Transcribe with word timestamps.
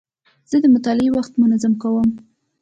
زه 0.49 0.57
د 0.61 0.65
مطالعې 0.75 1.09
وخت 1.17 1.33
منظم 1.41 1.73
کوم. 1.81 2.09